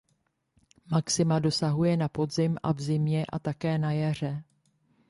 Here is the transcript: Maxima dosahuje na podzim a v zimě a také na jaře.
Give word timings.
Maxima 0.91 1.37
dosahuje 1.45 1.93
na 1.97 2.09
podzim 2.17 2.53
a 2.63 2.71
v 2.73 2.81
zimě 2.81 3.25
a 3.29 3.39
také 3.39 3.77
na 3.77 3.91
jaře. 3.91 4.43